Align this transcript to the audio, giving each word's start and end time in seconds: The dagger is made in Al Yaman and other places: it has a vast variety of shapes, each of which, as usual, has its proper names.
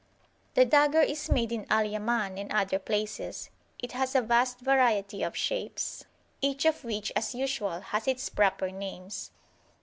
The 0.55 0.65
dagger 0.65 1.01
is 1.01 1.29
made 1.29 1.51
in 1.51 1.67
Al 1.69 1.83
Yaman 1.85 2.39
and 2.39 2.51
other 2.51 2.79
places: 2.79 3.51
it 3.77 3.91
has 3.91 4.15
a 4.15 4.21
vast 4.23 4.57
variety 4.59 5.21
of 5.21 5.37
shapes, 5.37 6.05
each 6.41 6.65
of 6.65 6.83
which, 6.83 7.11
as 7.15 7.35
usual, 7.35 7.81
has 7.81 8.07
its 8.07 8.27
proper 8.27 8.71
names. 8.71 9.29